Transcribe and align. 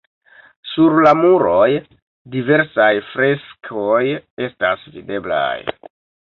Sur 0.69 0.95
la 1.07 1.11
muroj 1.19 1.67
diversaj 2.37 2.87
freskoj 3.11 4.01
estas 4.49 4.89
videblaj. 4.97 5.63